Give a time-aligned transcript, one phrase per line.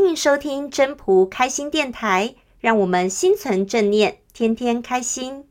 [0.00, 5.44] 欢迎收听真朴开心电台，让我们心存正念，天天开心。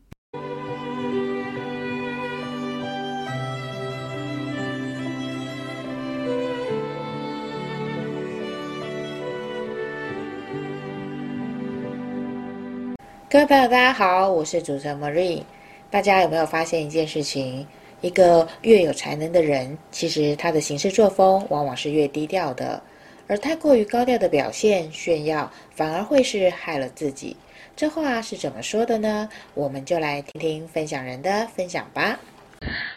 [13.28, 15.42] 各位朋友，大家好，我是主持人 Marie。
[15.90, 17.66] 大家有没有发现一件事情？
[18.00, 22.82] 一个越有才能的人，其实他的行事作风往往是越低调的，
[23.28, 27.36] 而太过于高调的表现炫耀，反而会是害了自己。
[27.76, 29.28] 这话是怎么说的呢？
[29.54, 32.18] 我们就来听听分享人的分享吧。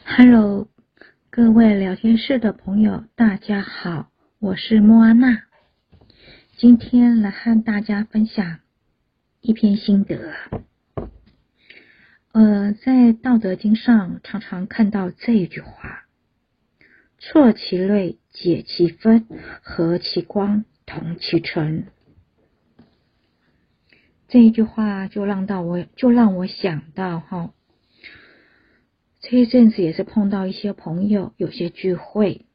[0.06, 0.68] Hello，
[1.30, 4.10] 各位聊天室的朋友，大家好，
[4.40, 5.44] 我是莫安娜，
[6.58, 8.60] 今天来和大家分享。
[9.42, 10.34] 一篇心得，
[12.32, 16.06] 呃，在《道德经》上常常看到这一句话
[17.18, 19.28] ：“挫其锐，解其纷，
[19.62, 21.88] 和其光，同其尘。”
[24.28, 27.54] 这一句话就让到我，就让我想到哈，
[29.20, 32.46] 这一阵子也是碰到一些朋友，有些聚会，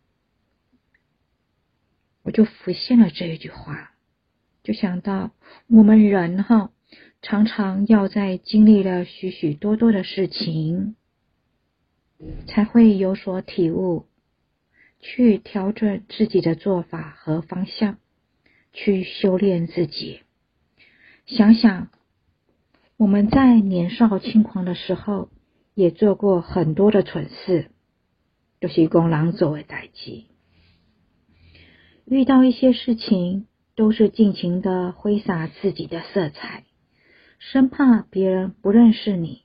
[2.22, 3.92] 我就浮现了这一句话，
[4.62, 5.32] 就想到
[5.69, 6.70] 我们人哈。
[7.22, 10.94] 常常要在经历了许许多多的事情，
[12.47, 14.06] 才会有所体悟，
[15.00, 17.98] 去调整自己的做法和方向，
[18.72, 20.20] 去修炼自己。
[21.27, 21.91] 想想
[22.97, 25.30] 我们在年少轻狂的时候，
[25.75, 27.70] 也做过很多的蠢事，
[28.61, 30.27] 都是公狼作为代际。
[32.06, 36.64] 遇到一些事情，都是尽情的挥洒自己的色彩。
[37.38, 39.42] 生怕别人不认识你，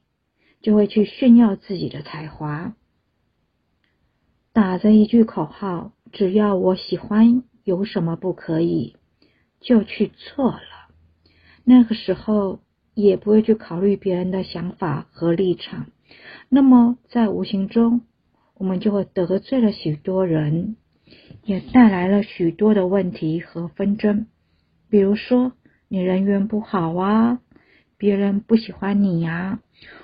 [0.62, 2.76] 就会去炫耀自己的才华，
[4.72, 8.96] 打着一句口号：“只要我喜欢，有什么不可以？”
[9.60, 10.62] 就去做了。
[11.66, 12.62] 那个时候
[12.94, 15.88] 也不会去考虑别人的想法和立场，
[16.48, 18.04] 那么在无形中，
[18.56, 20.78] 我们就会得罪了许多人，
[21.44, 24.28] 也带来了许多的问题和纷争。
[24.90, 25.52] 比如说，
[25.90, 27.42] 你人缘不好啊。
[27.98, 29.60] 别人不喜欢你呀，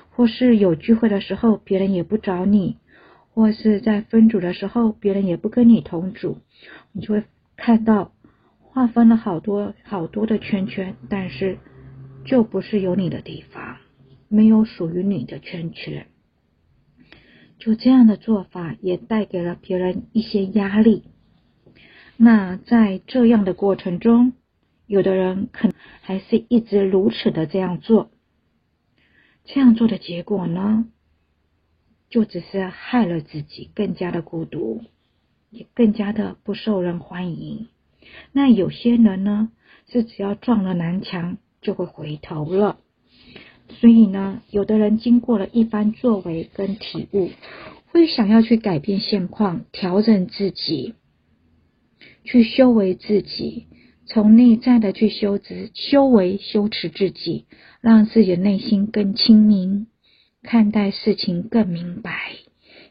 [0.09, 2.75] 或是有聚会的时候，别人也不找你，
[3.37, 6.39] 或是在分组的时候，别人也不跟你同组，
[6.91, 7.23] 你就会
[7.55, 8.11] 看到
[8.61, 11.59] 划分了好多好多的圈圈，但是
[12.25, 13.77] 就不是有你的地方，
[14.27, 16.07] 没有属于你的圈圈。
[17.59, 21.03] 就这样的做法也带给了别人一些压力。
[22.17, 24.33] 那在这样的过程中，
[24.87, 28.09] 有的人可能还是一直如此的这样做，
[29.45, 30.87] 这样做的结果呢，
[32.09, 34.81] 就只是害了自己，更加的孤独，
[35.50, 37.68] 也更加的不受人欢迎。
[38.31, 39.51] 那有些人呢，
[39.91, 42.78] 是只要撞了南墙就会回头了。
[43.69, 47.29] 所以呢，有的人经过了一番作为跟体悟，
[47.88, 50.94] 会想要去改变现况，调整自己，
[52.24, 53.68] 去修为自己。
[54.06, 57.45] 从内在的去修持、修为、修持自己，
[57.81, 59.88] 让自己的内心更清明，
[60.47, 62.31] 看待事情更明白，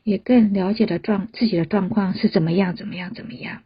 [0.04, 3.62] 也更了解的状自己的状况是怎么样、怎么样、怎么样。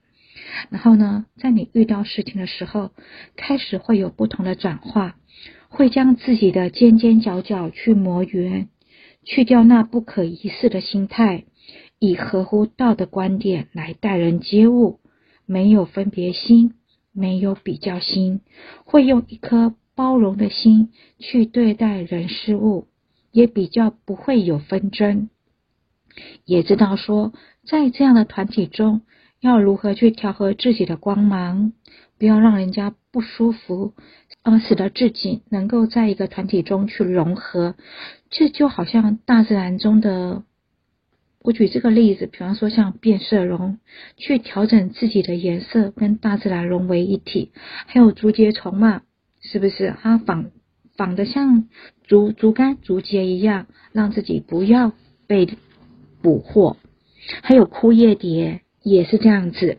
[0.68, 2.92] 然后呢，在你遇到事情的时候，
[3.34, 5.16] 开始会有不同的转化，
[5.68, 8.68] 会将自己的尖尖角角去磨圆，
[9.24, 11.42] 去掉那不可一世的心态，
[11.98, 15.00] 以合乎道的观点来待人接物，
[15.46, 16.74] 没有分别心。
[17.12, 18.40] 没有比较心，
[18.84, 22.86] 会用一颗包容的心去对待人事物，
[23.32, 25.28] 也比较不会有纷争。
[26.44, 27.32] 也知道说，
[27.64, 29.02] 在这样的团体中，
[29.40, 31.72] 要如何去调和自己的光芒，
[32.18, 33.94] 不要让人家不舒服，
[34.42, 37.76] 而使得自己能够在一个团体中去融合。
[38.28, 40.42] 这就好像大自然中的。
[41.42, 43.78] 我举这个例子，比方说像变色龙，
[44.18, 47.52] 去调整自己的颜色，跟大自然融为一体；
[47.86, 49.00] 还有竹节虫嘛，
[49.40, 49.96] 是不是？
[50.02, 50.50] 它仿
[51.00, 51.64] 仿的像
[52.06, 54.92] 竹竹竿、竹节一样，让自己不要
[55.26, 55.48] 被
[56.20, 56.76] 捕获。
[57.42, 59.78] 还有枯叶蝶也是这样子。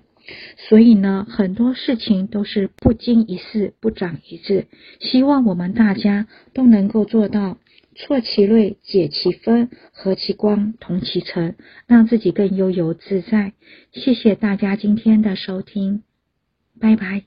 [0.57, 4.65] 所以呢，很多事情都是不经一事不长一智。
[4.99, 6.25] 希望我们大家
[6.55, 7.59] 都能够做到。
[7.93, 13.53] 挫其锐，解其纷，和其光，同其尘，让自己更悠游自在。
[13.91, 16.01] 谢谢大家今天的收听，
[16.79, 17.25] 拜拜。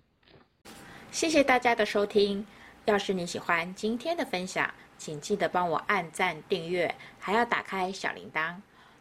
[1.13, 2.45] 谢谢大家的收听。
[2.85, 8.57] 要是你喜欢今天的分享，请记得帮我按赞、订阅，还要打开小铃铛。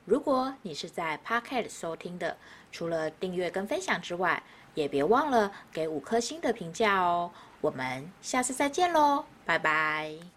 [0.06, 2.38] 如果你是在 Podcast 收听的，
[2.72, 4.42] 除了订阅跟分享之外，
[4.74, 7.32] 也别忘了给五颗星的评价哦。
[7.62, 10.33] 我们下次再见喽，拜拜。